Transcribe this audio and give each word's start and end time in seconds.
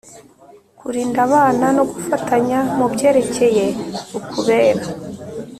Kurinda 0.79 1.19
abana 1.27 1.65
no 1.77 1.83
gufatanya 1.91 2.59
mu 2.77 2.85
byerekeye 2.93 3.65
ukubera 4.17 4.83